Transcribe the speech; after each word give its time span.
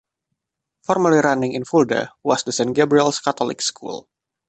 Formerly 0.81 1.19
running 1.19 1.53
in 1.53 1.63
Fulda 1.63 2.11
was 2.23 2.41
the 2.43 2.51
Saint 2.51 2.73
Gabriel's 2.75 3.19
Catholic 3.19 3.61
School. 3.61 4.09